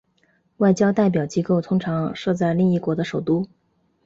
[0.57, 3.47] 外交代表机构通常设在另一国的首都。